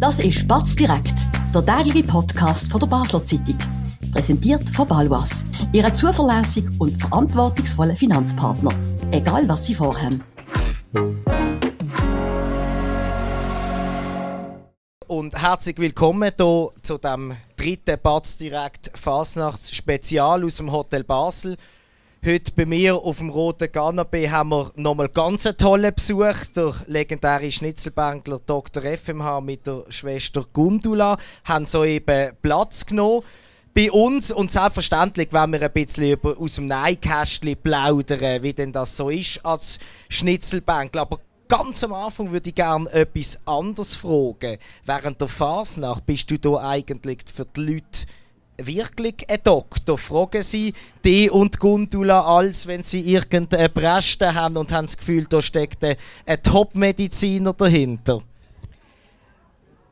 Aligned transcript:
Das 0.00 0.20
ist 0.20 0.46
Batz 0.46 0.76
direkt, 0.76 1.14
der 1.52 1.66
tägliche 1.66 2.06
Podcast 2.06 2.70
von 2.70 2.78
der 2.78 2.86
Basler 2.86 3.24
Zeitung. 3.24 3.58
Präsentiert 4.12 4.62
von 4.70 4.86
Balwas, 4.86 5.44
Ihrem 5.72 5.92
zuverlässigen 5.92 6.72
und 6.78 6.96
verantwortungsvollen 6.96 7.96
Finanzpartner. 7.96 8.70
Egal 9.10 9.48
was 9.48 9.66
Sie 9.66 9.74
vorhaben. 9.74 10.22
Und 15.08 15.42
herzlich 15.42 15.78
willkommen 15.78 16.32
hier 16.38 16.68
zu 16.80 16.98
dem 16.98 17.36
dritten 17.56 17.98
Batz 18.00 18.36
direkt 18.36 18.92
Fasnachts-Spezial 18.96 20.44
aus 20.44 20.58
dem 20.58 20.70
Hotel 20.70 21.02
Basel. 21.02 21.56
Heute 22.26 22.50
bei 22.50 22.66
mir 22.66 22.96
auf 22.96 23.18
dem 23.18 23.30
roten 23.30 23.68
Canapé 23.68 24.28
haben 24.28 24.48
wir 24.48 24.72
nochmal 24.74 25.08
ganz 25.08 25.46
einen 25.46 25.56
tollen 25.56 25.94
Besuch. 25.94 26.46
Der 26.56 26.74
legendäre 26.86 27.50
Schnitzelbänkler 27.50 28.40
Dr. 28.44 28.82
FMH 28.82 29.40
mit 29.40 29.68
der 29.68 29.84
Schwester 29.88 30.44
Gundula 30.52 31.16
haben 31.44 31.64
soeben 31.64 32.32
Platz 32.42 32.84
genommen 32.84 33.22
bei 33.72 33.92
uns 33.92 34.32
und 34.32 34.50
selbstverständlich 34.50 35.28
wenn 35.30 35.52
wir 35.52 35.62
ein 35.62 35.72
bisschen 35.72 36.10
über, 36.10 36.36
aus 36.36 36.56
dem 36.56 36.66
Neinkästchen 36.66 37.56
plaudern, 37.62 38.42
wie 38.42 38.52
denn 38.52 38.72
das 38.72 38.96
so 38.96 39.10
ist 39.10 39.46
als 39.46 39.78
Schnitzelbänkler. 40.08 41.02
Aber 41.02 41.20
ganz 41.46 41.84
am 41.84 41.92
Anfang 41.92 42.32
würde 42.32 42.48
ich 42.48 42.56
gerne 42.56 42.90
etwas 42.90 43.40
anderes 43.46 43.94
fragen. 43.94 44.58
Während 44.84 45.20
der 45.20 45.28
Fasnacht 45.28 46.04
bist 46.04 46.28
du 46.32 46.36
da 46.36 46.68
eigentlich 46.68 47.20
für 47.32 47.44
die 47.44 47.60
Leute 47.60 48.06
wirklich 48.58 49.28
ein 49.28 49.38
Doktor? 49.42 49.96
Fragen 49.96 50.42
Sie 50.42 50.74
die 51.04 51.30
und 51.30 51.58
Gundula 51.58 52.22
als, 52.22 52.66
wenn 52.66 52.82
Sie 52.82 53.00
irgendeine 53.00 53.68
Breste 53.68 54.34
haben 54.34 54.56
und 54.56 54.72
haben 54.72 54.86
das 54.86 54.96
Gefühl, 54.96 55.26
da 55.26 55.40
steckt 55.40 55.82
ein, 55.84 55.96
Top-Mediziner 56.42 57.54
dahinter? 57.54 58.22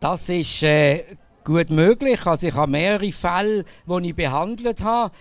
Das 0.01 0.29
ist 0.29 0.63
äh, 0.63 1.05
gut 1.45 1.71
möglich. 1.71 2.27
Also 2.27 2.49
ich 2.49 2.55
habe 2.55 2.71
mehrere 2.71 3.13
Fälle, 3.13 3.65
die 3.87 4.09
ich 4.09 4.15
behandelt 4.15 4.83
habe. 4.83 5.15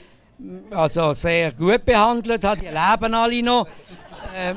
Also 0.72 1.14
sehr 1.14 1.54
gut 1.54 1.86
behandelt 1.86 2.44
habe. 2.44 2.60
Die 2.60 2.68
leben 2.68 3.14
alle 3.14 3.44
noch. 3.44 3.68
Äh, 4.36 4.56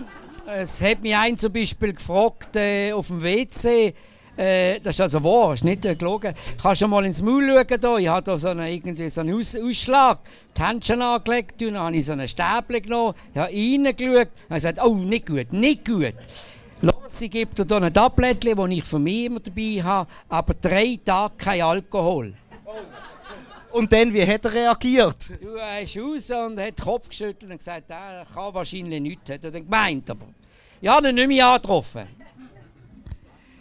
es 0.51 0.81
hat 0.81 1.03
mich 1.03 1.15
ein 1.15 1.37
zum 1.37 1.53
Beispiel 1.53 1.93
gefragt 1.93 2.57
äh, 2.57 2.93
auf 2.93 3.09
dem 3.09 3.23
WC, 3.23 3.95
äh, 4.39 4.81
das 4.81 4.95
ist 4.95 5.01
also 5.01 5.23
wahr, 5.25 5.55
ist 5.55 5.65
nicht 5.65 5.85
äh, 5.85 5.95
gelogen. 5.95 6.35
Kannst 6.63 6.81
du 6.81 6.89
mal 6.89 7.05
ins 7.05 7.21
Maul 7.21 7.49
schauen? 7.49 7.81
Da? 7.81 7.97
Ich 7.99 8.09
habe 8.09 8.23
da 8.23 8.39
so 8.39 8.49
einen, 8.49 8.67
irgendwie 8.67 9.11
so 9.11 9.21
einen 9.21 9.35
Aus 9.35 9.57
Ausschlag, 9.57 10.21
die 10.57 10.63
Händchen 10.63 11.03
angelegt, 11.03 11.61
und 11.63 11.75
dann 11.75 11.83
habe 11.83 11.97
ich 11.97 12.07
so 12.07 12.13
einen 12.13 12.29
Stäbchen 12.29 12.83
genommen, 12.83 13.15
ich 13.35 13.39
habe 13.39 13.53
reingeschaut 13.53 14.29
und 14.49 14.55
gesagt, 14.55 14.79
oh, 14.83 14.95
nicht 14.95 15.27
gut, 15.27 15.53
nicht 15.53 15.85
gut. 15.85 16.15
Los, 16.81 17.21
ich 17.21 17.31
gebe 17.31 17.55
dir 17.55 17.67
hier 17.67 17.83
ein 17.83 17.93
Tablettchen, 17.93 18.57
das 18.57 18.71
ich 18.71 18.85
von 18.85 19.03
mir 19.03 19.27
immer 19.27 19.41
dabei 19.41 19.83
habe, 19.83 20.09
aber 20.29 20.55
drei 20.55 20.99
Tage 21.05 21.35
kein 21.37 21.63
Alkohol. 21.63 22.35
Und 23.71 23.93
dann, 23.93 24.15
wie 24.15 24.27
hat 24.27 24.45
er 24.45 24.55
reagiert? 24.55 25.17
Du, 25.43 25.57
er 25.57 25.83
ist 25.83 25.97
raus 25.97 26.31
und 26.31 26.59
hat 26.59 26.79
den 26.79 26.85
Kopf 26.85 27.09
geschüttelt 27.09 27.51
und 27.51 27.59
gesagt, 27.59 27.91
er 27.91 28.27
kann 28.33 28.55
wahrscheinlich 28.55 29.01
nichts. 29.01 29.31
Hat 29.31 29.45
er 29.45 29.51
dann 29.51 29.65
gemeint, 29.65 30.09
aber... 30.11 30.27
Ich 30.81 30.89
habe 30.89 31.09
ihn 31.09 31.17
nicht 31.17 31.29
mehr 31.29 31.47
angetroffen. 31.47 32.03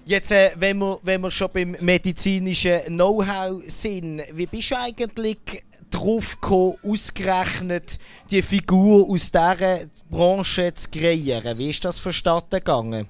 Jetzt, 0.08 0.32
äh, 0.32 0.52
wenn, 0.56 0.78
wir, 0.78 1.00
wenn 1.04 1.20
wir 1.20 1.30
schon 1.30 1.50
beim 1.52 1.76
medizinischen 1.82 2.80
Know-how 2.86 3.62
sind, 3.68 4.22
wie 4.32 4.46
bist 4.46 4.72
du 4.72 4.78
eigentlich 4.78 5.66
drauf 5.92 6.40
gekommen, 6.40 6.76
ausgerechnet 6.82 8.00
die 8.32 8.42
Figur 8.42 9.06
aus 9.10 9.30
dieser 9.30 9.82
Branche 10.10 10.74
zu 10.74 10.90
kreieren? 10.92 11.58
Wie 11.58 11.72
ist 11.72 11.84
das 11.84 12.00
vonstatten 12.00 12.56
gegangen? 12.56 13.10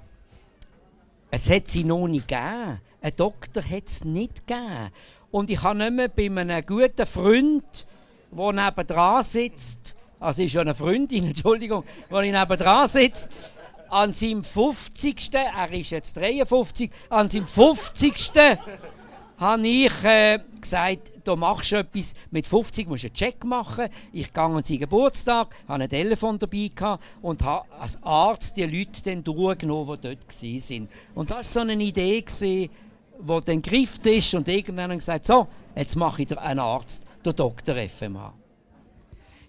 Es 1.30 1.48
hat 1.52 1.70
sie 1.70 1.84
noch 1.84 2.08
nicht 2.08 2.28
gegeben. 2.28 2.82
Ein 3.00 3.14
Doktor 3.16 3.62
hat 3.64 3.84
es 3.86 4.04
nicht 4.04 4.48
gegeben. 4.48 4.90
Und 5.30 5.52
ich 5.52 5.62
habe 5.62 5.78
nicht 5.78 5.94
mehr 5.94 6.08
bei 6.08 6.26
einem 6.26 6.66
guten 6.66 7.06
Freund, 7.06 7.86
der 8.32 8.54
neben 8.54 9.24
sitzt, 9.24 9.96
also 10.20 10.42
ist 10.42 10.54
ja 10.54 10.62
eine 10.62 10.74
Freundin, 10.74 11.26
Entschuldigung, 11.28 11.84
die 12.10 12.32
dran 12.32 12.88
sitzt, 12.88 13.30
an 13.90 14.14
seinem 14.14 14.44
50. 14.44 15.34
Er 15.34 15.72
ist 15.72 15.90
jetzt 15.90 16.18
53. 16.18 16.92
An 17.10 17.30
seinem 17.30 17.48
50. 17.48 18.32
habe 19.38 19.68
ich 19.68 20.04
äh, 20.04 20.40
gesagt, 20.60 21.12
du 21.24 21.36
machst 21.36 21.72
etwas. 21.72 22.16
Mit 22.32 22.48
50 22.48 22.88
musst 22.88 23.04
du 23.04 23.08
einen 23.08 23.16
Check 23.16 23.44
machen. 23.44 23.90
Ich 24.12 24.34
gehe 24.34 24.44
an 24.44 24.64
seinen 24.64 24.80
Geburtstag, 24.80 25.56
habe 25.68 25.84
ein 25.84 25.90
Telefon 25.90 26.40
dabei 26.40 26.72
gehabt 26.74 27.04
und 27.22 27.44
habe 27.44 27.72
als 27.80 28.02
Arzt 28.04 28.58
die 28.58 28.64
Leute 28.64 29.04
dann 29.04 29.24
durchgenommen, 29.24 29.98
die 30.02 30.08
dort 30.08 30.70
waren. 30.70 30.90
Und 31.16 31.30
das 31.30 31.38
war 31.38 31.44
so 31.44 31.60
eine 31.60 31.74
Idee, 31.74 32.24
die 32.42 32.70
dann 33.20 33.62
gegriffen 33.62 34.06
ist 34.06 34.34
und 34.34 34.48
irgendwann 34.48 34.98
gesagt 34.98 35.26
so, 35.26 35.48
jetzt 35.76 35.96
mache 35.96 36.24
ich 36.24 36.38
einen 36.38 36.60
Arzt, 36.60 37.04
der 37.24 37.34
Dr. 37.34 37.76
FMH. 37.76 38.34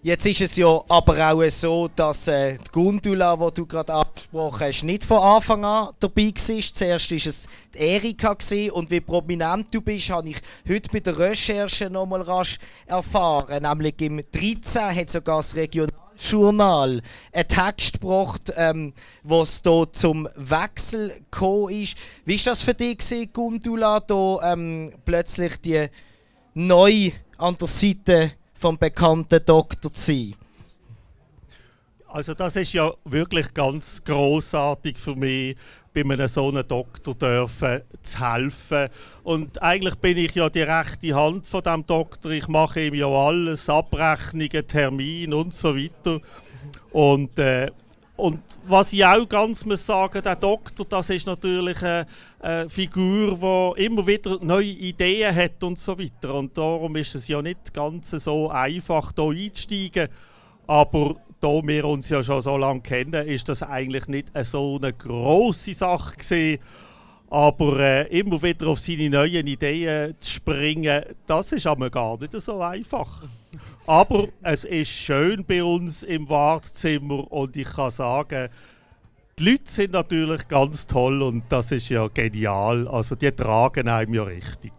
Jetzt 0.01 0.25
ist 0.25 0.39
es 0.39 0.55
ja 0.55 0.81
aber 0.87 1.33
auch 1.33 1.49
so, 1.49 1.89
dass 1.93 2.29
äh, 2.29 2.57
die 2.57 2.71
Gundula, 2.71 3.35
die 3.35 3.53
du 3.53 3.65
gerade 3.65 3.93
angesprochen 3.93 4.61
hast, 4.61 4.83
nicht 4.83 5.03
von 5.03 5.17
Anfang 5.17 5.65
an 5.65 5.89
dabei 5.99 6.27
war. 6.27 6.73
Zuerst 6.73 7.11
war 7.11 7.17
es 7.17 7.47
die 7.75 7.79
Erika 7.79 8.37
und 8.71 8.89
wie 8.91 9.01
prominent 9.01 9.67
du 9.71 9.81
bist, 9.81 10.09
habe 10.09 10.29
ich 10.29 10.37
heute 10.65 10.89
bei 10.89 11.01
der 11.01 11.19
Recherche 11.19 11.89
nochmal 11.89 12.21
rasch 12.21 12.59
erfahren. 12.85 13.63
Nämlich 13.63 14.01
im 14.01 14.23
13 14.31 14.95
hat 14.95 15.09
sogar 15.09 15.39
das 15.39 15.57
Regionaljournal 15.57 17.01
einen 17.33 17.47
Text 17.49 17.99
gebracht, 17.99 18.53
ähm, 18.55 18.93
was 19.23 19.61
da 19.61 19.83
zum 19.91 20.29
Wechsel 20.37 21.09
gekommen 21.29 21.81
ist. 21.81 21.97
Wie 22.23 22.37
war 22.37 22.53
das 22.53 22.63
für 22.63 22.73
dich, 22.73 23.33
Gundula, 23.33 23.99
da 23.99 24.53
ähm, 24.53 24.93
plötzlich 25.03 25.57
die 25.57 25.87
neu 26.53 27.11
an 27.37 27.57
der 27.57 27.67
Seite 27.67 28.38
vom 28.59 28.77
bekannten 28.77 29.43
Doktor 29.45 29.93
zu 29.93 30.13
sein? 30.13 30.35
Also 32.07 32.33
das 32.33 32.55
ist 32.55 32.73
ja 32.73 32.91
wirklich 33.05 33.53
ganz 33.53 34.03
großartig 34.03 34.97
für 34.97 35.15
mich, 35.15 35.55
bei 35.93 36.01
einem 36.01 36.27
so 36.27 36.49
einem 36.49 36.67
Doktor 36.67 37.13
dürfen 37.15 37.81
zu 38.01 38.19
helfen. 38.19 38.89
Und 39.23 39.61
eigentlich 39.61 39.95
bin 39.95 40.17
ich 40.17 40.33
ja 40.35 40.49
die 40.49 40.61
rechte 40.61 41.15
Hand 41.15 41.47
von 41.47 41.61
dem 41.61 41.85
Doktor. 41.85 42.31
Ich 42.31 42.47
mache 42.47 42.81
ihm 42.81 42.95
ja 42.95 43.07
alles, 43.07 43.69
Abrechnungen, 43.69 44.67
Termine 44.67 45.35
und 45.35 45.53
so 45.53 45.75
weiter. 45.75 46.19
Und 46.91 47.37
äh, 47.37 47.71
und 48.19 48.41
was 48.65 48.93
ich 48.93 49.05
auch 49.05 49.27
ganz 49.27 49.65
muss 49.65 49.85
sagen, 49.85 50.21
der 50.21 50.35
Doktor, 50.35 50.85
das 50.85 51.09
ist 51.09 51.25
natürlich 51.25 51.81
eine, 51.81 52.05
eine, 52.39 52.69
Figur, 52.69 53.75
die 53.77 53.85
immer 53.85 54.05
wieder 54.05 54.37
neue 54.41 54.65
Ideen 54.65 55.33
hat 55.35 55.63
und 55.63 55.79
so 55.79 55.97
weiter. 55.97 56.35
Und 56.35 56.57
darum 56.57 56.95
ist 56.97 57.15
es 57.15 57.27
ja 57.27 57.41
nicht 57.41 57.73
ganz 57.73 58.11
so 58.11 58.49
einfach, 58.49 59.13
hier 59.15 59.29
einzusteigen. 59.29 60.09
Aber 60.67 61.15
da 61.39 61.61
wir 61.63 61.85
uns 61.85 62.09
ja 62.09 62.21
schon 62.21 62.41
so 62.41 62.57
lange 62.57 62.81
kennen, 62.81 63.27
ist 63.27 63.47
das 63.49 63.63
eigentlich 63.63 64.07
nicht 64.07 64.31
so 64.43 64.77
eine 64.81 64.93
große 64.93 65.73
Sache 65.73 66.17
gewesen. 66.17 66.59
Aber 67.29 67.79
äh, 67.79 68.19
immer 68.19 68.41
wieder 68.41 68.67
auf 68.67 68.79
seine 68.79 69.09
neuen 69.09 69.47
Ideen 69.47 70.15
zu 70.19 70.31
springen, 70.31 71.03
das 71.27 71.51
ist 71.51 71.67
aber 71.67 71.89
gar 71.89 72.19
nicht 72.19 72.33
so 72.33 72.59
einfach. 72.59 73.23
Aber 73.89 74.27
es 74.43 74.65
ist 74.65 74.91
schön 74.91 75.43
bei 75.43 75.63
uns 75.63 76.03
im 76.03 76.29
Wartezimmer 76.29 77.31
und 77.31 77.57
ich 77.57 77.67
kann 77.67 77.89
sagen, 77.89 78.49
die 79.39 79.43
Leute 79.43 79.63
sind 79.65 79.93
natürlich 79.93 80.47
ganz 80.47 80.85
toll 80.85 81.23
und 81.23 81.45
das 81.49 81.71
ist 81.71 81.89
ja 81.89 82.07
genial. 82.07 82.87
Also 82.87 83.15
die 83.15 83.31
tragen 83.31 83.89
einem 83.89 84.13
ja 84.13 84.23
richtig. 84.25 84.73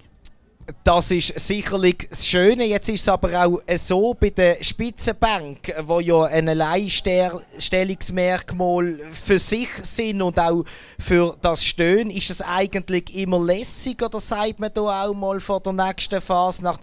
Das 0.85 1.11
ist 1.11 1.41
sicherlich 1.41 2.07
das 2.09 2.25
Schöne. 2.27 2.65
Jetzt 2.65 2.89
ist 2.89 3.03
es 3.03 3.09
aber 3.09 3.45
auch 3.45 3.61
so 3.77 4.15
bei 4.15 4.31
der 4.31 4.63
Spitzenbank, 4.63 5.75
wo 5.83 6.01
ja 6.01 6.23
ein 6.25 6.49
Alleinstellungsmerkmal 6.49 8.99
für 9.13 9.39
sich 9.39 9.69
sind 9.83 10.23
und 10.23 10.39
auch 10.39 10.65
für 10.99 11.37
das 11.41 11.63
Stöhnen, 11.65 12.11
ist 12.11 12.31
es 12.31 12.43
eigentlich 12.43 13.15
immer 13.17 13.45
lässig 13.45 14.03
oder 14.03 14.21
sagt 14.21 14.61
man 14.61 14.73
da 14.73 15.07
auch 15.07 15.15
mal 15.15 15.41
vor 15.41 15.61
der 15.61 15.73
nächsten 15.73 16.21
Phase 16.21 16.63
nach 16.63 16.79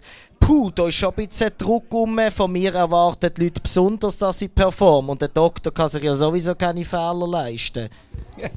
puh, 0.47 0.71
da 0.71 0.87
ist 0.87 0.95
schon 0.95 1.09
ein 1.09 1.27
bisschen 1.27 1.51
Druck 1.57 1.93
um. 1.93 2.17
Von 2.31 2.53
mir 2.53 2.73
erwarten 2.73 3.29
die 3.35 3.43
Leute 3.43 3.59
besonders, 3.59 4.17
dass 4.17 4.41
ich 4.41 4.55
performe. 4.55 5.11
Und 5.11 5.21
der 5.21 5.27
Doktor 5.27 5.73
kann 5.73 5.89
sich 5.89 6.01
ja 6.01 6.15
sowieso 6.15 6.55
keine 6.55 6.85
Fehler 6.85 7.27
leisten. 7.27 7.89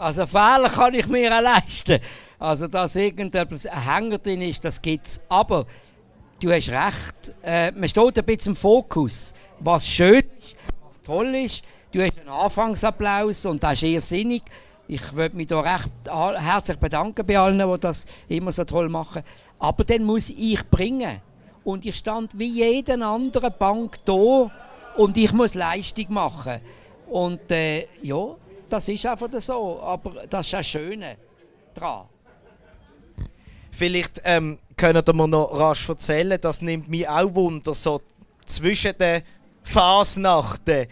Also 0.00 0.28
Fehler 0.28 0.68
kann 0.68 0.94
ich 0.94 1.08
mir 1.08 1.36
auch 1.36 1.42
leisten. 1.42 1.98
Also 2.38 2.68
dass 2.68 2.94
irgendetwas 2.94 3.66
ein 3.66 3.84
Hänger 3.84 4.18
drin 4.18 4.42
ist, 4.42 4.64
das 4.64 4.80
gibt 4.80 5.06
es. 5.06 5.20
Aber 5.28 5.66
du 6.40 6.52
hast 6.52 6.68
recht, 6.68 7.34
äh, 7.42 7.72
man 7.72 7.88
steht 7.88 8.16
ein 8.16 8.24
bisschen 8.24 8.52
im 8.52 8.56
Fokus. 8.56 9.34
Was 9.58 9.88
schön 9.88 10.22
ist, 10.38 10.54
was 10.86 11.00
toll 11.02 11.34
ist. 11.34 11.64
Du 11.90 12.00
hast 12.00 12.16
einen 12.16 12.28
Anfangsapplaus 12.28 13.44
und 13.46 13.60
das 13.60 13.72
ist 13.72 13.82
eher 13.82 14.00
sinnig. 14.00 14.44
Ich 14.86 15.12
würde 15.14 15.36
mich 15.36 15.48
da 15.48 15.58
recht 15.62 15.90
herzlich 16.06 16.78
bedanken 16.78 17.26
bei 17.26 17.36
allen, 17.36 17.58
die 17.58 17.80
das 17.80 18.06
immer 18.28 18.52
so 18.52 18.62
toll 18.62 18.88
machen. 18.88 19.24
Aber 19.58 19.82
dann 19.82 20.04
muss 20.04 20.30
ich 20.30 20.64
bringen. 20.70 21.20
Und 21.68 21.84
ich 21.84 21.96
stand 21.96 22.38
wie 22.38 22.48
jede 22.48 22.94
andere 23.04 23.50
Bank 23.50 23.98
da 24.06 24.50
und 24.96 25.18
ich 25.18 25.30
muss 25.34 25.52
Leistung 25.52 26.06
machen. 26.08 26.62
Und 27.10 27.52
äh, 27.52 27.86
ja, 28.00 28.36
das 28.70 28.88
ist 28.88 29.04
einfach 29.04 29.28
so. 29.38 29.78
Aber 29.82 30.24
das 30.30 30.46
ist 30.46 30.52
das 30.54 30.66
Schöne 30.66 31.18
daran. 31.74 32.06
Vielleicht 33.70 34.22
ähm, 34.24 34.58
könnt 34.78 35.06
ihr 35.06 35.12
mir 35.12 35.28
noch 35.28 35.52
rasch 35.52 35.86
erzählen, 35.90 36.40
das 36.40 36.62
nimmt 36.62 36.88
mich 36.88 37.06
auch 37.06 37.34
Wunder, 37.34 37.74
so 37.74 38.00
zwischen 38.46 38.96
den 38.96 39.20
Fasnachten. 39.62 40.86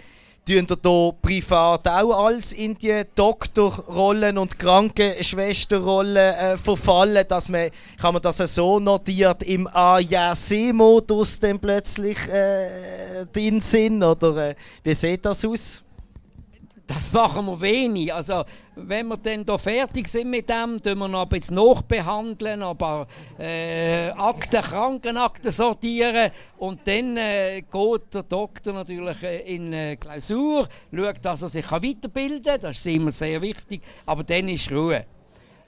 Tun 0.48 0.64
ihr 0.70 0.78
hier 0.80 1.12
privat 1.20 1.88
auch 1.88 2.24
alles 2.24 2.52
in 2.52 2.78
die 2.78 3.02
Doktorrollen 3.16 4.38
und 4.38 4.56
Krankenschwesterrollen 4.56 6.16
äh, 6.16 6.56
verfallen, 6.56 7.26
dass 7.26 7.48
man, 7.48 7.70
kann 8.00 8.14
man 8.14 8.22
das 8.22 8.36
so 8.36 8.78
notiert, 8.78 9.42
im 9.42 9.66
A-Ja-C-Modus 9.66 11.40
dann 11.40 11.58
plötzlich 11.58 12.16
äh, 12.28 13.26
drin 13.32 13.60
sind? 13.60 14.04
Oder 14.04 14.50
äh, 14.50 14.54
wie 14.84 14.94
sieht 14.94 15.24
das 15.24 15.44
aus? 15.44 15.82
Das 16.86 17.12
machen 17.12 17.46
wir 17.46 17.60
wenig. 17.60 18.14
Also, 18.14 18.44
wenn 18.76 19.08
wir 19.08 19.16
dann 19.16 19.44
hier 19.44 19.58
fertig 19.58 20.06
sind 20.06 20.30
mit 20.30 20.48
dem, 20.48 20.80
tun 20.80 20.98
wir 20.98 21.08
noch 21.08 21.22
ein 21.22 21.28
bisschen 21.28 21.56
nachbehandeln, 21.56 22.62
aber 22.62 23.08
äh, 23.38 24.10
Akten, 24.10 24.62
Krankenakten 24.62 25.50
sortieren 25.50 26.30
und 26.58 26.80
dann 26.84 27.16
äh, 27.16 27.62
geht 27.62 28.14
der 28.14 28.22
Doktor 28.22 28.72
natürlich 28.72 29.20
äh, 29.22 29.54
in 29.54 29.72
äh, 29.72 29.96
Klausur, 29.96 30.68
schaut, 30.94 31.24
dass 31.24 31.42
er 31.42 31.48
sich 31.48 31.70
weiterbilden 31.72 32.42
kann, 32.44 32.60
das 32.60 32.78
ist 32.78 32.86
immer 32.86 33.10
sehr 33.10 33.42
wichtig, 33.42 33.82
aber 34.04 34.22
dann 34.22 34.48
ist 34.48 34.70
Ruhe. 34.70 35.06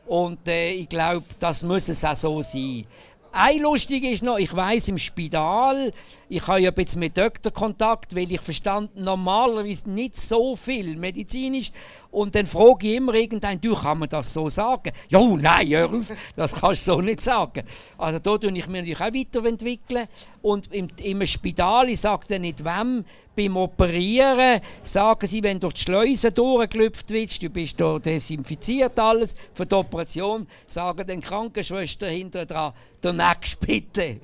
Und 0.06 0.46
äh, 0.46 0.70
ich 0.70 0.88
glaube, 0.88 1.26
das 1.40 1.64
muss 1.64 1.88
es 1.88 2.04
auch 2.04 2.14
so 2.14 2.42
sein. 2.42 2.86
Ein 3.32 3.60
lustig 3.60 4.04
ist 4.04 4.22
noch, 4.22 4.38
ich 4.38 4.54
weiß 4.54 4.88
im 4.88 4.98
Spital, 4.98 5.92
ich 6.30 6.46
habe 6.46 6.60
ja 6.60 6.72
jetzt 6.76 6.96
mit 6.96 7.16
Doktor 7.16 7.52
Kontakt, 7.52 8.14
weil 8.14 8.30
ich 8.32 8.40
verstand 8.40 8.96
normalerweise 8.96 9.90
nicht 9.90 10.18
so 10.18 10.56
viel. 10.56 10.96
Medizinisch 10.96 11.72
und 12.10 12.34
dann 12.34 12.46
frage 12.46 12.88
ich 12.88 12.96
immer 12.96 13.14
irgendeinen, 13.14 13.60
du, 13.60 13.74
kann 13.74 13.98
man 13.98 14.08
das 14.08 14.32
so 14.32 14.48
sagen? 14.48 14.92
Ja, 15.08 15.20
nein, 15.20 15.68
hör 15.68 15.92
auf, 15.92 16.12
das 16.36 16.54
kannst 16.54 16.86
du 16.88 16.92
so 16.92 17.00
nicht 17.00 17.20
sagen. 17.20 17.64
Also 17.98 18.18
da 18.18 18.38
tue 18.38 18.56
ich 18.56 18.66
mich 18.66 18.80
natürlich 18.80 19.00
auch 19.00 19.14
weiterentwickeln 19.14 20.08
und 20.40 20.72
im, 20.72 20.88
im 21.02 21.26
Spital, 21.26 21.88
ich 21.90 22.00
sage 22.00 22.24
dann 22.28 22.42
nicht 22.42 22.64
wem, 22.64 23.04
beim 23.36 23.56
Operieren 23.56 24.60
sagen 24.82 25.26
sie, 25.26 25.42
wenn 25.42 25.60
du 25.60 25.68
durch 25.68 25.74
die 25.74 25.82
Schleuse 25.82 26.32
durchgelüpft 26.32 27.06
bist, 27.06 27.42
du 27.42 27.50
bist 27.50 27.80
da 27.80 27.98
desinfiziert 27.98 28.98
alles 28.98 29.36
für 29.54 29.64
die 29.64 29.74
Operation, 29.74 30.48
sagen 30.66 31.06
dann 31.06 31.20
Krankenschwester 31.20 32.08
hinter 32.08 32.46
dran, 32.46 32.72
der 33.02 33.12
nächste 33.12 33.58
bitte. 33.58 34.20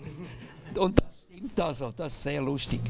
Und 0.76 0.98
das 0.98 1.06
stimmt 1.28 1.60
also, 1.60 1.92
das 1.96 2.12
ist 2.12 2.22
sehr 2.24 2.42
lustig. 2.42 2.80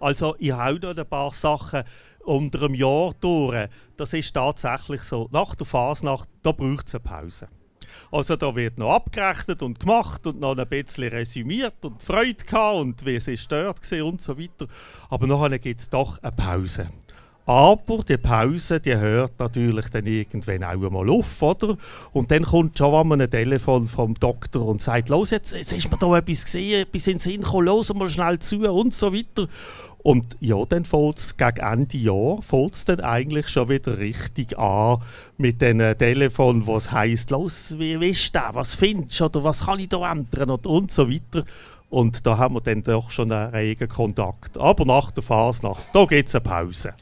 Also 0.00 0.36
ich 0.38 0.52
habe 0.52 0.78
noch 0.78 0.96
ein 0.96 1.06
paar 1.06 1.32
Sachen 1.32 1.82
unter 2.28 2.62
einem 2.62 2.74
Jahr 2.74 3.14
durch. 3.20 3.68
Das 3.96 4.12
ist 4.12 4.32
tatsächlich 4.34 5.02
so. 5.02 5.28
Nach 5.32 5.54
der 5.54 5.66
Fasnacht, 5.66 6.28
da 6.42 6.52
braucht 6.52 6.86
es 6.86 6.94
eine 6.94 7.04
Pause. 7.04 7.48
Also 8.10 8.36
da 8.36 8.54
wird 8.54 8.78
noch 8.78 8.94
abgerechnet 8.94 9.62
und 9.62 9.80
gemacht 9.80 10.26
und 10.26 10.40
noch 10.40 10.56
ein 10.56 10.68
bisschen 10.68 11.08
resümiert 11.08 11.84
und 11.84 12.02
Freude 12.02 12.44
gehabt 12.44 12.76
und 12.76 13.06
wie 13.06 13.16
es 13.16 13.28
ist 13.28 13.50
dort 13.50 13.80
und 13.92 14.20
so 14.20 14.38
weiter. 14.38 14.66
Aber 15.08 15.26
nachher 15.26 15.58
gibt 15.58 15.80
es 15.80 15.88
doch 15.88 16.18
eine 16.22 16.32
Pause. 16.32 16.88
Aber 17.48 18.04
die 18.06 18.18
Pause, 18.18 18.78
die 18.78 18.94
hört 18.94 19.38
natürlich 19.38 19.88
dann 19.88 20.04
irgendwann 20.04 20.64
auch 20.64 20.84
einmal 20.84 21.08
auf, 21.08 21.40
oder? 21.40 21.78
Und 22.12 22.30
dann 22.30 22.42
kommt 22.42 22.76
schon 22.76 22.94
einmal 22.94 23.22
ein 23.22 23.30
Telefon 23.30 23.86
vom 23.86 24.12
Doktor 24.12 24.66
und 24.66 24.82
sagt, 24.82 25.08
los, 25.08 25.30
jetzt, 25.30 25.54
jetzt 25.54 25.72
ist 25.72 25.90
mir 25.90 25.96
da 25.96 26.18
etwas 26.18 26.44
gesehen, 26.44 26.82
etwas 26.82 27.06
in 27.06 27.14
den 27.14 27.18
Sinn 27.20 27.40
gekommen, 27.40 27.64
los 27.64 27.94
mal 27.94 28.10
schnell 28.10 28.38
zu 28.38 28.70
und 28.70 28.92
so 28.92 29.14
weiter. 29.14 29.48
Und 30.02 30.36
ja, 30.40 30.64
dann 30.64 30.84
fängt 30.84 31.18
es 31.18 31.36
gegen 31.36 31.58
Ende 31.58 31.98
Jahr 31.98 32.40
fängt's 32.40 32.84
dann 32.84 33.00
eigentlich 33.00 33.48
schon 33.48 33.68
wieder 33.68 33.98
richtig 33.98 34.56
an 34.58 35.02
mit 35.36 35.60
den 35.60 35.78
Telefon, 35.98 36.66
was 36.66 36.92
heißt, 36.92 37.30
los, 37.30 37.74
wie 37.78 37.94
ist 38.08 38.34
das, 38.34 38.54
was 38.54 38.74
findest 38.74 39.20
du 39.20 39.24
oder 39.24 39.44
was 39.44 39.66
kann 39.66 39.80
ich 39.80 39.88
da 39.88 40.10
ändern 40.10 40.50
und, 40.50 40.66
und 40.66 40.90
so 40.90 41.10
weiter. 41.10 41.44
Und 41.90 42.26
da 42.26 42.36
haben 42.38 42.54
wir 42.54 42.60
dann 42.60 42.82
doch 42.82 43.10
schon 43.10 43.32
einen 43.32 43.50
regen 43.50 43.88
Kontakt. 43.88 44.56
Aber 44.58 44.84
nach 44.84 45.10
der 45.10 45.22
Phase, 45.22 45.74
da 45.92 46.04
gibt 46.04 46.28
es 46.28 46.34
eine 46.34 46.42
Pause. 46.42 46.94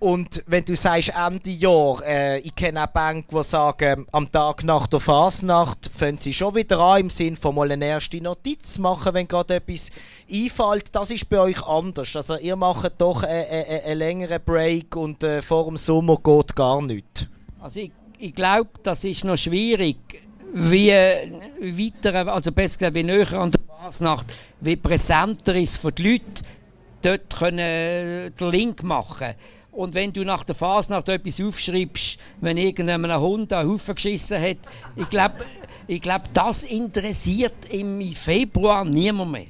Und 0.00 0.42
wenn 0.46 0.64
du 0.64 0.74
sagst 0.76 1.12
Ende 1.14 1.50
Jahr, 1.50 2.02
äh, 2.06 2.38
ich 2.38 2.54
kenne 2.54 2.84
auch 2.84 2.86
Banken, 2.86 3.36
die 3.36 3.44
sagen, 3.44 4.06
am 4.12 4.32
Tag 4.32 4.64
nach 4.64 4.86
der 4.86 4.98
Fasnacht 4.98 5.90
fangen 5.94 6.16
sie 6.16 6.32
schon 6.32 6.54
wieder 6.54 6.78
an, 6.80 7.02
im 7.02 7.10
Sinne 7.10 7.36
von 7.36 7.54
mal 7.54 7.70
eine 7.70 7.84
erste 7.84 8.18
Notiz 8.18 8.78
machen, 8.78 9.12
wenn 9.12 9.28
gerade 9.28 9.56
etwas 9.56 9.90
einfällt. 10.32 10.86
Das 10.92 11.10
ist 11.10 11.28
bei 11.28 11.38
euch 11.38 11.62
anders. 11.66 12.16
Also 12.16 12.38
ihr 12.38 12.56
macht 12.56 12.94
doch 12.96 13.24
einen 13.24 13.44
äh, 13.44 13.60
äh, 13.60 13.90
äh, 13.90 13.94
längeren 13.94 14.40
Break 14.42 14.96
und 14.96 15.22
äh, 15.22 15.42
vor 15.42 15.66
dem 15.66 15.76
Sommer 15.76 16.16
geht 16.16 16.56
gar 16.56 16.80
nichts. 16.80 17.26
Also 17.60 17.80
ich, 17.80 17.92
ich 18.18 18.34
glaube, 18.34 18.70
das 18.82 19.04
ist 19.04 19.24
noch 19.24 19.36
schwierig, 19.36 19.98
wie 20.54 20.92
weiter, 20.92 22.26
also 22.32 22.52
besser 22.52 22.78
gesagt, 22.78 22.94
wie 22.94 23.02
näher 23.02 23.34
an 23.34 23.50
der 23.50 23.60
Fasnacht, 23.82 24.34
wie 24.62 24.76
präsenter 24.76 25.54
ist 25.56 25.76
für 25.76 25.92
die 25.92 26.10
Leute, 26.10 26.42
dort 27.02 27.38
können 27.38 28.34
den 28.34 28.50
Link 28.50 28.82
machen 28.82 29.18
können 29.18 29.59
und 29.72 29.94
wenn 29.94 30.12
du 30.12 30.24
nach 30.24 30.44
der 30.44 30.54
Fasnacht 30.54 31.08
etwas 31.08 31.40
aufschreibst, 31.40 32.18
wenn 32.40 32.56
irgendein 32.56 33.20
Hund 33.20 33.52
einen 33.52 33.68
Haufen 33.68 33.94
geschissen 33.94 34.40
hat, 34.40 34.58
ich 34.96 35.08
glaube, 35.08 35.36
ich 35.86 36.00
glaub, 36.00 36.22
das 36.34 36.64
interessiert 36.64 37.66
im 37.70 38.00
Februar 38.14 38.84
niemand 38.84 39.32
mehr. 39.32 39.46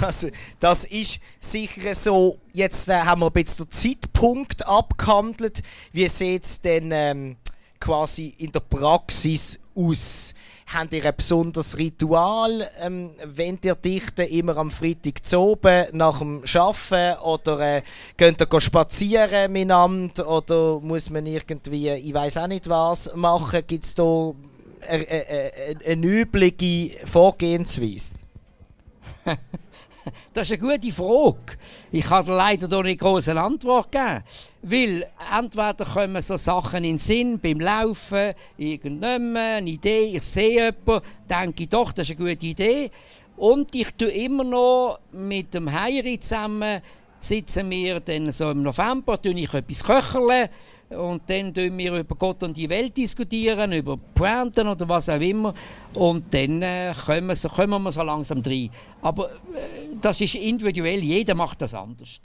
Das, 0.00 0.26
das 0.58 0.84
ist 0.84 1.20
sicher 1.38 1.94
so. 1.94 2.38
Jetzt 2.52 2.88
äh, 2.88 2.94
haben 2.94 3.20
wir 3.20 3.26
ein 3.26 3.32
bisschen 3.32 3.66
den 3.66 3.72
Zeitpunkt 3.72 4.66
abgehandelt. 4.66 5.62
Wie 5.92 6.08
sieht 6.08 6.44
es 6.44 6.62
denn 6.62 6.90
ähm, 6.92 7.36
quasi 7.78 8.34
in 8.38 8.52
der 8.52 8.60
Praxis 8.60 9.60
aus? 9.74 10.34
Habt 10.72 10.94
ihr 10.94 11.04
ein 11.04 11.14
besonderes 11.14 11.76
Ritual? 11.76 12.66
Ähm, 12.80 13.10
wenn 13.24 13.58
ihr 13.62 13.74
dichten 13.74 14.22
immer 14.22 14.56
am 14.56 14.70
Freitag 14.70 15.24
zu 15.24 15.38
oben 15.38 15.86
nach 15.92 16.20
dem 16.20 16.42
Arbeiten? 16.54 17.20
Oder 17.22 17.60
äh, 17.60 17.82
könnt 18.16 18.40
ihr 18.40 18.60
spazieren 18.60 19.52
miteinander? 19.52 20.26
Oder 20.26 20.80
muss 20.80 21.10
man 21.10 21.26
irgendwie, 21.26 21.90
ich 21.90 22.14
weiß 22.14 22.38
auch 22.38 22.46
nicht 22.46 22.70
was, 22.70 23.14
machen? 23.14 23.62
Gibt 23.66 23.84
es 23.84 23.94
da 23.94 24.32
eine, 24.88 25.06
eine, 25.08 25.78
eine 25.86 26.06
übliche 26.06 27.06
Vorgehensweise? 27.06 28.14
Das 30.34 30.50
ist 30.50 30.60
eine 30.60 30.72
gute 30.72 30.92
Frage. 30.92 31.58
Ich 31.90 32.04
kann 32.04 32.26
leider 32.26 32.68
hier 32.68 32.82
nicht 32.82 33.00
große 33.00 33.38
Antwort 33.38 33.92
geben. 33.92 34.22
Weil 34.62 35.06
entweder 35.36 35.84
kommen 35.84 36.22
so 36.22 36.36
Sachen 36.36 36.78
in 36.78 36.92
den 36.92 36.98
Sinn 36.98 37.38
beim 37.38 37.60
Laufen, 37.60 38.34
irgendjemand, 38.56 39.36
eine 39.36 39.70
Idee, 39.70 40.16
ich 40.16 40.22
sehe 40.22 40.72
jemanden, 40.86 41.06
denke 41.28 41.64
ich 41.64 41.68
doch, 41.68 41.92
das 41.92 42.08
ist 42.08 42.18
eine 42.18 42.30
gute 42.30 42.46
Idee. 42.46 42.90
Und 43.36 43.74
ich 43.74 43.90
tue 43.94 44.08
immer 44.08 44.44
noch 44.44 44.98
mit 45.12 45.52
dem 45.54 45.72
Heiri 45.72 46.20
zusammen, 46.20 46.80
sitzen 47.18 47.70
wir 47.70 48.00
dann 48.00 48.30
so 48.30 48.50
im 48.50 48.62
November, 48.62 49.20
tue 49.20 49.38
ich 49.38 49.52
etwas 49.52 49.84
köcheln 49.84 50.48
und 50.96 51.22
dann 51.28 51.52
diskutieren 51.52 51.78
wir 51.78 51.94
über 51.94 52.14
Gott 52.14 52.42
und 52.42 52.56
die 52.56 52.68
Welt, 52.68 52.96
diskutieren, 52.96 53.72
über 53.72 53.96
Pointen 54.14 54.68
oder 54.68 54.88
was 54.88 55.08
auch 55.08 55.20
immer. 55.20 55.54
Und 55.94 56.32
dann 56.32 56.62
äh, 56.62 56.92
kommen, 57.06 57.34
so, 57.34 57.48
kommen 57.48 57.82
wir 57.82 57.90
so 57.90 58.02
langsam 58.02 58.42
rein. 58.44 58.70
Aber 59.00 59.30
äh, 59.30 59.81
das 60.00 60.20
ist 60.20 60.34
individuell, 60.34 61.02
jeder 61.02 61.34
macht 61.34 61.62
das 61.62 61.74
anders. 61.74 62.20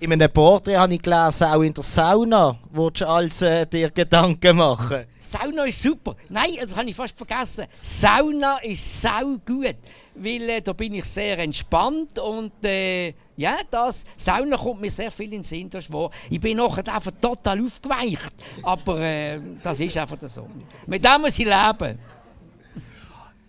In 0.00 0.12
einem 0.12 0.32
Porträt 0.32 0.76
habe 0.76 0.94
ich 0.94 1.02
gelesen, 1.02 1.44
auch 1.44 1.62
in 1.62 1.74
der 1.74 1.84
Sauna 1.84 2.58
willst 2.70 3.00
du 3.00 3.08
als 3.08 3.42
äh, 3.42 3.66
dir 3.66 3.90
Gedanken 3.90 4.56
machen. 4.56 5.04
Sauna 5.20 5.64
ist 5.64 5.82
super. 5.82 6.16
Nein, 6.28 6.56
das 6.60 6.76
habe 6.76 6.88
ich 6.88 6.96
fast 6.96 7.16
vergessen. 7.16 7.66
Sauna 7.80 8.58
ist 8.58 9.00
sau 9.00 9.36
gut, 9.46 9.76
weil 10.14 10.48
äh, 10.48 10.60
da 10.60 10.72
bin 10.72 10.94
ich 10.94 11.04
sehr 11.04 11.38
entspannt 11.38 12.18
und 12.18 12.64
äh, 12.64 13.14
ja, 13.36 13.56
das 13.70 14.04
Sauna 14.16 14.56
kommt 14.56 14.80
mir 14.80 14.90
sehr 14.90 15.10
viel 15.10 15.26
in 15.26 15.30
den 15.38 15.44
Sinn. 15.44 15.70
Das 15.70 15.92
wahr. 15.92 16.10
Ich 16.30 16.40
bin 16.40 16.56
nachher 16.56 16.94
einfach 16.94 17.12
total 17.20 17.64
aufgeweicht, 17.64 18.32
aber 18.62 19.00
äh, 19.00 19.40
das 19.62 19.80
ist 19.80 19.96
einfach 19.96 20.18
so. 20.28 20.48
Mit 20.86 21.04
dem 21.04 21.20
muss 21.20 21.38
ich 21.38 21.46
leben. 21.46 21.98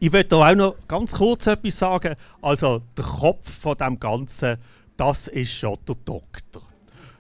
Ich 0.04 0.12
möchte 0.12 0.36
auch 0.36 0.54
noch 0.54 0.76
ganz 0.86 1.14
kurz 1.14 1.48
etwas 1.48 1.80
sagen. 1.80 2.16
Also 2.42 2.82
der 2.98 3.06
Kopf 3.06 3.50
von 3.50 3.78
dem 3.78 3.98
Ganzen 4.02 4.58
das 4.98 5.30
ist 5.30 5.54
schon 5.54 5.78
der 5.88 5.96
Doktor. 5.96 6.62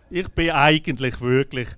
Ich 0.09 0.27
bin 0.27 0.51
eigentlich 0.51 1.21
wirklich 1.21 1.69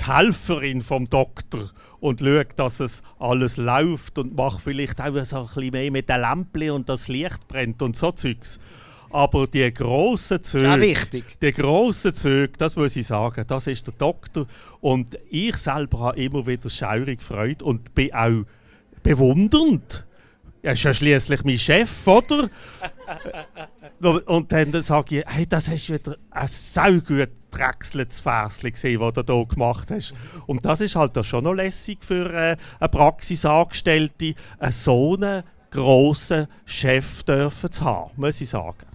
die 0.00 0.06
Helferin 0.06 0.82
vom 0.82 1.10
Doktor 1.10 1.70
und 1.98 2.20
schaue, 2.20 2.44
dass 2.54 2.78
es 2.78 3.02
alles 3.18 3.56
läuft 3.56 4.18
und 4.20 4.36
mache 4.36 4.60
vielleicht 4.60 5.00
auch 5.00 5.16
so 5.24 5.40
ein 5.40 5.46
bisschen 5.46 5.70
mehr 5.72 5.90
mit 5.90 6.08
den 6.08 6.20
Lämpchen 6.20 6.70
und 6.70 6.88
das 6.88 7.08
Licht 7.08 7.48
brennt 7.48 7.82
und 7.82 7.96
so 7.96 8.12
Zeugs. 8.12 8.60
Aber 9.10 9.48
die 9.48 9.74
grossen 9.74 10.44
Züge, 10.44 11.24
die 11.42 11.52
grossen 11.52 12.14
Züge, 12.14 12.52
das 12.56 12.76
muss 12.76 12.94
ich 12.94 13.08
sagen, 13.08 13.44
das 13.48 13.66
ist 13.66 13.88
der 13.88 13.94
Doktor. 13.94 14.46
Und 14.80 15.18
ich 15.28 15.56
selber 15.56 15.98
habe 15.98 16.22
immer 16.22 16.46
wieder 16.46 16.70
schaurig 16.70 17.20
Freude 17.20 17.64
und 17.64 17.96
bin 17.96 18.14
auch 18.14 18.44
bewundernd. 19.02 20.06
Er 20.62 20.72
ist 20.74 20.82
ja 20.82 20.92
schließlich 20.92 21.44
mein 21.44 21.58
Chef, 21.58 22.06
oder? 22.06 22.48
Und 24.26 24.52
dann 24.52 24.82
sage 24.82 25.18
ich, 25.18 25.24
hey, 25.26 25.46
das 25.46 25.66
du 25.66 25.94
wieder 25.94 26.16
äh, 26.34 26.46
sau 26.46 26.92
gut 27.00 27.30
drechseltes 27.50 28.20
Versli 28.20 28.70
gesehen, 28.70 29.00
das 29.00 29.24
du 29.24 29.34
hier 29.34 29.46
gemacht 29.46 29.90
hast. 29.90 30.14
Und 30.46 30.64
das 30.64 30.80
ist 30.80 30.96
halt 30.96 31.16
auch 31.18 31.24
schon 31.24 31.44
noch 31.44 31.54
lässig 31.54 31.98
für 32.04 32.32
äh, 32.32 32.56
eine 32.78 32.88
Praxisangestellte, 32.88 34.34
einen 34.58 34.72
so 34.72 35.14
einen 35.14 35.42
grossen 35.70 36.46
Chef 36.64 37.22
dürfen 37.24 37.70
zu 37.70 37.84
haben, 37.84 38.12
muss 38.16 38.40
ich 38.40 38.48
sagen. 38.48 38.86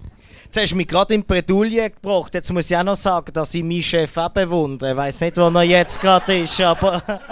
Jetzt 0.45 0.57
hast 0.61 0.71
du 0.71 0.75
mich 0.77 0.87
gerade 0.87 1.13
in 1.13 1.25
Bredouille 1.25 1.89
gebracht. 1.89 2.33
Jetzt 2.33 2.49
muss 2.53 2.71
ich 2.71 2.77
auch 2.77 2.83
noch 2.83 2.95
sagen, 2.95 3.33
dass 3.33 3.53
ich 3.53 3.61
meinen 3.61 3.83
Chef 3.83 4.15
auch 4.15 4.29
bewundere. 4.29 4.91
Ich 4.91 4.97
weiß 4.97 5.19
nicht, 5.21 5.35
wo 5.35 5.49
er 5.49 5.63
jetzt 5.63 5.99
gerade 5.99 6.37
ist, 6.37 6.61
aber. 6.61 7.01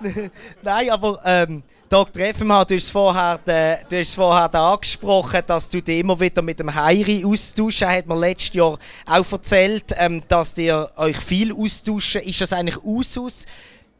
Nein, 0.62 0.90
aber. 0.90 1.20
Ähm, 1.24 1.62
Dr. 1.88 2.20
Effenmann, 2.24 2.66
du 2.66 2.74
hast 2.74 2.90
vorher, 2.90 3.38
du 3.38 3.96
hast 3.96 4.14
vorher 4.16 4.52
angesprochen, 4.52 5.40
dass 5.46 5.70
du 5.70 5.80
dich 5.80 6.00
immer 6.00 6.18
wieder 6.18 6.42
mit 6.42 6.58
dem 6.58 6.74
Heiri 6.74 7.24
austauschst. 7.24 7.82
Er 7.82 7.98
hat 7.98 8.08
mir 8.08 8.18
letztes 8.18 8.54
Jahr 8.54 8.76
auch 9.06 9.32
erzählt, 9.32 9.94
ähm, 9.96 10.20
dass 10.26 10.58
ihr 10.58 10.90
euch 10.96 11.16
viel 11.16 11.52
austauscht. 11.52 12.16
Ist 12.16 12.40
das 12.40 12.52
eigentlich 12.52 12.82
Usus 12.82 13.46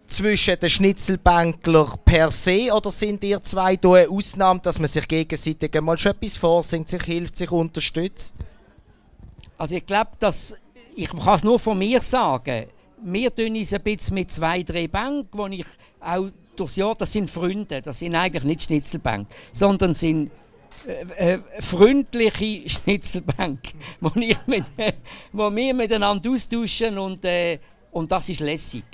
zwischen 0.09 0.59
den 0.59 0.69
Schnitzelbänkler 0.69 1.95
per 2.05 2.33
se 2.33 2.73
oder 2.73 2.91
sind 2.91 3.23
ihr 3.23 3.43
zwei 3.45 3.77
da 3.77 3.93
eine 3.93 4.09
Ausnahme, 4.09 4.59
dass 4.61 4.81
man 4.81 4.89
sich 4.89 5.07
gegenseitig 5.07 5.81
mal 5.81 5.97
schon 5.97 6.13
etwas 6.13 6.37
vorsingt, 6.37 6.89
sich 6.89 7.05
hilft, 7.05 7.37
sich 7.37 7.53
unterstützt? 7.53 8.35
Also 9.59 9.77
ich 9.77 9.87
glaube, 9.87 10.11
dass 10.19 10.57
ich 10.97 11.11
kann 11.11 11.35
es 11.35 11.45
nur 11.45 11.59
von 11.59 11.79
mir 11.79 12.01
sagen. 12.01 12.67
Wir 13.03 13.35
tun 13.35 13.57
uns 13.57 13.73
ein 13.73 13.83
bisschen 13.83 14.15
mit 14.15 14.33
zwei, 14.33 14.63
drei 14.63 14.89
Bänken, 14.89 15.29
wo 15.33 15.47
ich 15.47 15.67
auch 16.01 16.29
durchs 16.57 16.77
Jahr, 16.77 16.95
das 16.95 17.13
sind 17.13 17.31
Freunde, 17.31 17.83
das 17.83 17.99
sind 17.99 18.15
eigentlich 18.15 18.45
nicht 18.45 18.63
Schnitzelbänke, 18.63 19.33
sondern 19.53 19.95
sind 19.95 20.31
äh, 20.87 21.35
äh, 21.35 21.39
freundliche 21.61 22.69
Schnitzelbänke, 22.69 23.73
wo, 24.01 24.11
ich 24.17 24.39
mit, 24.47 24.65
äh, 24.77 24.93
wo 25.33 25.55
wir 25.55 25.75
miteinander 25.75 26.31
austauschen 26.31 26.99
und, 26.99 27.25
äh, 27.25 27.59
und 27.91 28.11
das 28.11 28.29
ist 28.29 28.41
lässig. 28.41 28.85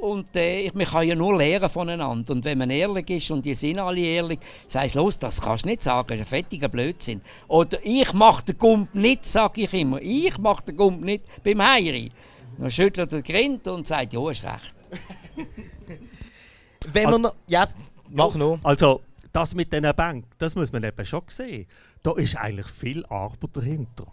Und 0.00 0.36
äh, 0.36 0.70
man 0.74 0.84
kann 0.84 1.08
ja 1.08 1.14
nur 1.14 1.38
lernen 1.38 1.70
voneinander. 1.70 2.34
Und 2.34 2.44
wenn 2.44 2.58
man 2.58 2.68
ehrlich 2.68 3.08
ist, 3.08 3.30
und 3.30 3.42
die 3.42 3.54
sind 3.54 3.78
alle 3.78 4.00
ehrlich, 4.00 4.38
sagst 4.68 4.94
du, 4.94 4.98
los, 4.98 5.18
das 5.18 5.40
kannst 5.40 5.64
du 5.64 5.70
nicht 5.70 5.82
sagen, 5.82 6.08
das 6.08 6.18
ist 6.18 6.22
ein 6.24 6.26
fettiger 6.26 6.68
Blödsinn. 6.68 7.22
Oder 7.48 7.78
ich 7.82 8.12
mache 8.12 8.44
den 8.44 8.58
Gump 8.58 8.94
nicht, 8.94 9.26
sage 9.26 9.62
ich 9.62 9.72
immer. 9.72 10.02
Ich 10.02 10.36
mache 10.36 10.64
den 10.64 10.76
Gump 10.76 11.02
nicht 11.02 11.24
beim 11.42 11.62
Heiri. 11.62 12.10
Dann 12.58 12.70
schüttelt 12.70 13.12
er 13.12 13.22
Grind 13.22 13.66
und 13.68 13.86
sagt, 13.86 14.12
ja, 14.12 14.30
ist 14.30 14.44
recht. 14.44 14.74
Wenn 16.92 17.06
also, 17.06 17.18
man 17.18 17.22
noch, 17.22 17.36
ja, 17.46 17.68
mach 18.10 18.34
noch. 18.34 18.58
Also, 18.62 19.02
das 19.32 19.54
mit 19.54 19.72
diesen 19.72 19.94
Bank, 19.94 20.26
das 20.38 20.54
muss 20.54 20.72
man 20.72 20.84
eben 20.84 21.06
schon 21.06 21.22
sehen. 21.28 21.66
Da 22.02 22.12
ist 22.12 22.36
eigentlich 22.36 22.68
viel 22.68 23.04
Arbeit 23.06 23.50
dahinter. 23.54 24.06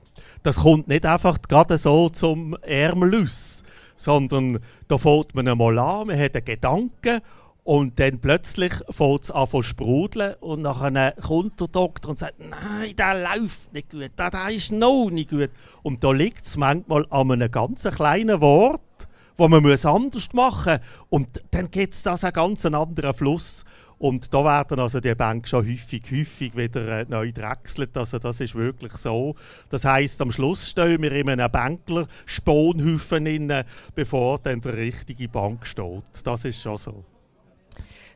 Das 0.44 0.58
kommt 0.58 0.88
nicht 0.88 1.06
einfach 1.06 1.42
gerade 1.42 1.78
so 1.78 2.10
zum 2.10 2.56
Ärmel 2.62 3.24
aus, 3.24 3.64
sondern 3.96 4.60
da 4.88 4.98
fängt 4.98 5.36
man 5.36 5.48
einmal 5.48 5.78
an, 5.78 6.08
man 6.08 6.20
hat 6.20 6.36
einen 6.36 6.46
Gedanken 6.46 7.22
und 7.64 8.00
dann 8.00 8.20
plötzlich 8.20 8.74
fängt 8.90 9.24
es 9.24 9.32
an 9.32 9.48
zu 9.48 9.62
sprudeln 9.62 10.34
und 10.40 10.64
nachher 10.64 11.14
kommt 11.22 11.60
der 11.60 11.68
Doktor 11.68 12.10
und 12.10 12.20
sagt, 12.20 12.40
nein, 12.40 12.96
der 12.96 13.24
läuft 13.24 13.72
nicht 13.74 13.92
gut, 13.92 14.12
der, 14.18 14.32
der 14.32 14.50
ist 14.50 14.72
noch 14.72 15.10
nicht 15.12 15.30
gut. 15.30 15.52
Und 15.84 16.04
da 16.04 16.12
liegt 16.12 16.46
es 16.46 16.58
manchmal 16.58 17.06
an 17.12 17.32
einem 17.32 17.52
ganz 17.52 17.84
kleinen 17.84 18.42
Wort, 18.42 18.82
wo 19.38 19.48
man 19.48 19.62
muss 19.62 19.86
anders 19.86 20.34
machen 20.34 20.80
muss. 20.80 21.08
Und 21.10 21.28
dann 21.52 21.70
gibt 21.70 21.94
es 21.94 22.02
das 22.02 22.24
einen 22.24 22.34
ganz 22.34 22.66
anderen 22.66 23.14
Fluss. 23.14 23.64
Und 24.00 24.34
da 24.34 24.44
werden 24.44 24.80
also 24.80 25.00
die 25.00 25.14
Bänke 25.14 25.48
schon 25.48 25.64
häufig, 25.64 26.02
häufig 26.12 26.58
wieder 26.58 27.02
äh, 27.02 27.06
neu 27.08 27.32
drechselt. 27.32 27.96
Also 27.96 28.18
das 28.18 28.40
ist 28.40 28.56
wirklich 28.56 28.94
so. 28.94 29.36
Das 29.70 29.86
heißt, 29.86 30.20
am 30.24 30.32
Schluss 30.32 30.72
stehen 30.72 31.04
wir 31.04 31.12
in 31.12 31.30
einem 31.30 31.52
Bänkler 31.52 32.08
Sponhaufen 32.26 33.28
inne, 33.28 33.66
bevor 33.94 34.40
dann 34.40 34.62
der 34.62 34.76
richtige 34.76 35.30
Bank 35.30 35.68
steht. 35.68 36.02
Das 36.24 36.46
ist 36.46 36.64
schon 36.64 36.80
so. 36.80 37.06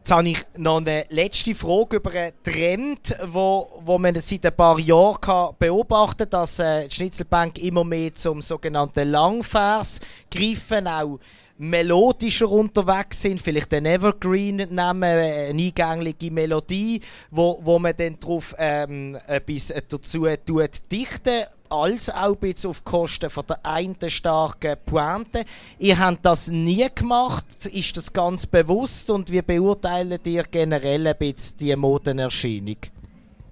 Jetzt 0.05 0.11
habe 0.11 0.29
ich 0.29 0.37
noch 0.55 0.77
eine 0.77 1.03
letzte 1.09 1.55
Frage 1.55 1.95
über 1.95 2.11
einen 2.11 2.33
Trend, 2.43 3.17
wo, 3.25 3.81
wo 3.83 3.97
man 3.97 4.13
seit 4.21 4.45
ein 4.45 4.55
paar 4.55 4.77
Jahren 4.77 5.55
beobachten 5.57 6.29
kann, 6.29 6.29
dass 6.29 6.59
äh, 6.59 6.87
die 6.87 6.93
Schnitzelbank 6.93 7.57
immer 7.57 7.83
mehr 7.83 8.13
zum 8.13 8.39
sogenannten 8.39 9.09
Langvers 9.09 9.99
greifen, 10.29 10.87
auch 10.87 11.17
melodischer 11.57 12.47
unterwegs 12.51 13.23
sind, 13.23 13.41
vielleicht 13.41 13.71
den 13.71 13.87
Evergreen 13.87 14.57
nehmen, 14.57 14.77
eine 14.77 15.49
eingängige 15.49 16.29
Melodie, 16.29 17.01
wo, 17.31 17.59
wo 17.63 17.79
man 17.79 17.97
dann 17.97 18.19
darauf 18.19 18.53
ähm, 18.59 19.17
etwas 19.25 19.73
dazu 19.89 20.27
tut, 20.45 20.91
dichten 20.91 21.45
als 21.69 22.09
auch 22.09 22.33
ein 22.33 22.37
bisschen 22.37 22.69
auf 22.69 22.83
Kosten 22.83 23.29
von 23.29 23.45
der 23.47 23.65
einen 23.65 24.09
starken 24.09 24.75
Pointe. 24.85 25.45
Ihr 25.79 25.97
habt 25.99 26.25
das 26.25 26.47
nie 26.47 26.87
gemacht. 26.93 27.45
Ist 27.65 27.97
das 27.97 28.11
ganz 28.11 28.45
bewusst? 28.45 29.09
Und 29.09 29.31
wie 29.31 29.41
beurteilt 29.41 30.25
ihr 30.27 30.43
generell 30.43 31.07
ein 31.07 31.17
bisschen 31.17 31.57
die 31.57 31.75
Modenerscheinung? 31.75 32.77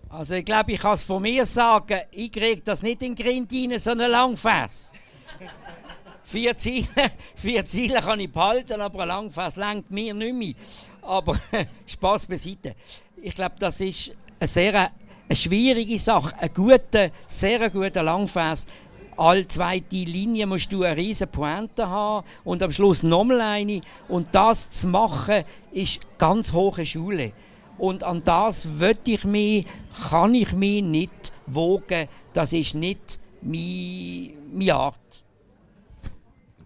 Also 0.09 0.35
ich 0.35 0.45
glaube, 0.45 0.73
ich 0.73 0.79
kann 0.79 0.93
es 0.93 1.03
von 1.03 1.23
mir 1.23 1.45
sagen, 1.45 2.01
ich 2.11 2.31
kriege 2.31 2.61
das 2.61 2.83
nicht 2.83 3.01
in 3.01 3.15
Grind 3.15 3.51
rein, 3.51 3.79
sondern 3.79 4.11
Langfass. 4.11 4.91
vier, 6.23 6.55
Ziele, 6.55 6.87
vier 7.35 7.65
Ziele 7.65 7.99
kann 7.99 8.19
ich 8.19 8.31
behalten, 8.31 8.79
aber 8.79 9.01
ein 9.01 9.07
Langfass 9.07 9.55
lenkt 9.55 9.89
mir 9.89 10.13
nicht 10.13 10.35
mehr. 10.35 10.53
Aber 11.01 11.39
Spaß 11.87 12.27
beiseite. 12.27 12.75
Ich 13.21 13.33
glaube, 13.33 13.55
das 13.57 13.81
ist 13.81 14.15
eine 14.39 14.47
sehr 14.47 14.91
eine 15.33 15.35
schwierige 15.35 15.97
Sache. 15.97 16.33
Ein 16.37 16.53
guter, 16.53 17.09
sehr 17.25 17.69
guter 17.71 18.03
Langfers. 18.03 18.67
Alle 19.17 19.47
zweite 19.47 19.95
Linie 19.95 20.45
musst 20.45 20.71
du 20.71 20.83
eine 20.83 20.97
riesige 20.97 21.27
Pointe 21.27 21.87
haben 21.87 22.25
und 22.43 22.61
am 22.61 22.71
Schluss 22.71 23.01
nochmal 23.01 23.41
eine. 23.41 23.81
Und 24.07 24.27
das 24.31 24.69
zu 24.69 24.87
machen, 24.87 25.43
ist 25.71 26.01
ganz 26.19 26.53
hohe 26.53 26.85
Schule. 26.85 27.31
Und 27.79 28.03
an 28.03 28.21
das 28.23 28.79
würde 28.79 28.99
ich 29.05 29.23
mich, 29.23 29.65
kann 30.09 30.35
ich 30.35 30.53
mich 30.53 30.83
nicht 30.83 31.33
wogen. 31.47 32.07
Das 32.33 32.53
ist 32.53 32.75
nicht 32.75 33.19
meine 33.41 34.75
Art. 34.75 34.99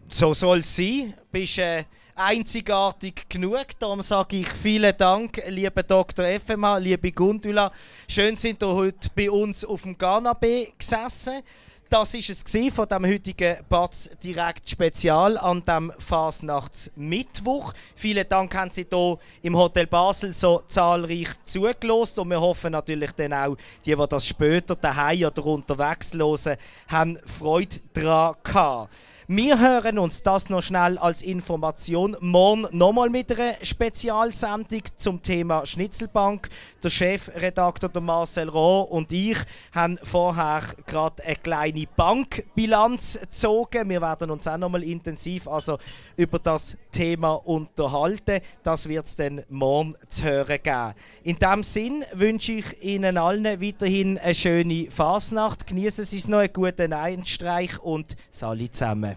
So 0.09 0.33
soll 0.33 0.59
es 0.59 0.75
sein. 0.75 1.13
Bist, 1.31 1.57
äh 1.57 1.85
einzigartig 2.17 3.29
genug. 3.29 3.67
Darum 3.79 4.01
sage 4.01 4.37
ich 4.37 4.49
vielen 4.49 4.97
Dank, 4.97 5.41
lieber 5.47 5.83
Dr. 5.83 6.25
FMA, 6.39 6.79
liebe 6.79 7.11
Gundula. 7.11 7.71
Schön 8.07 8.35
sind 8.35 8.61
ihr 8.63 8.73
heute 8.73 9.09
bei 9.15 9.29
uns 9.29 9.63
auf 9.63 9.83
dem 9.83 9.95
B 10.39 10.67
gesessen. 10.77 11.43
Das 11.89 12.13
ist 12.15 12.29
es 12.29 12.73
von 12.73 12.89
dem 12.89 13.05
heutigen 13.05 13.57
Batz 13.69 14.09
direkt 14.21 14.69
Spezial 14.69 15.37
an 15.37 15.63
dem 15.63 15.93
Fasnachtsmittwoch. 15.97 17.71
Vielen 17.95 18.27
Dank 18.27 18.53
haben 18.55 18.71
Sie 18.71 18.85
hier 18.89 19.17
im 19.43 19.55
Hotel 19.55 19.87
Basel 19.87 20.33
so 20.33 20.63
zahlreich 20.67 21.29
zugelost 21.45 22.19
und 22.19 22.29
wir 22.29 22.41
hoffen 22.41 22.73
natürlich 22.73 23.11
dann 23.11 23.31
auch, 23.31 23.55
die, 23.85 23.95
die 23.95 24.07
das 24.09 24.25
später 24.25 24.75
daheim 24.75 25.23
oder 25.23 25.45
unterwegs 25.45 26.13
hören, 26.13 26.57
haben 26.89 27.19
Freude 27.25 27.77
daran 27.93 28.35
gehabt. 28.43 28.89
Wir 29.29 29.59
hören 29.59 29.99
uns 29.99 30.23
das 30.23 30.47
noch 30.47 30.63
schnell 30.63 30.97
als 30.97 31.21
Information 31.21 32.15
morgen 32.21 32.65
nochmal 32.71 33.09
mit 33.09 33.29
einer 33.37 33.55
Spezialsendung 33.61 34.83
zum 34.95 35.21
Thema 35.21 35.65
Schnitzelbank. 35.65 36.47
Der 36.81 36.89
Chefredakteur 36.89 37.89
der 37.89 38.01
Marcel 38.01 38.47
Roh 38.47 38.83
und 38.83 39.11
ich 39.11 39.35
haben 39.73 39.99
vorher 40.01 40.61
gerade 40.85 41.25
eine 41.25 41.35
kleine 41.35 41.83
Bankbilanz 41.93 43.19
gezogen. 43.19 43.89
Wir 43.89 44.01
werden 44.01 44.31
uns 44.31 44.47
auch 44.47 44.55
nochmal 44.55 44.83
intensiv 44.83 45.49
also 45.49 45.77
über 46.15 46.39
das 46.39 46.77
Thema 46.93 47.33
unterhalten. 47.33 48.39
Das 48.63 48.87
wird 48.87 49.07
es 49.07 49.17
dann 49.17 49.43
morgen 49.49 49.95
zu 50.07 50.23
hören 50.23 50.59
geben. 50.63 50.93
In 51.23 51.37
diesem 51.37 51.63
Sinn 51.63 52.05
wünsche 52.13 52.53
ich 52.53 52.81
Ihnen 52.81 53.17
allen 53.17 53.61
weiterhin 53.61 54.17
eine 54.19 54.33
schöne 54.33 54.89
Fasnacht. 54.89 55.67
Genießen 55.67 56.05
Sie 56.05 56.17
es 56.17 56.29
noch, 56.29 56.39
einen 56.39 56.53
guten 56.53 56.93
Einstreich 56.93 57.77
und 57.79 58.15
Sali 58.31 58.71
zusammen. 58.71 59.16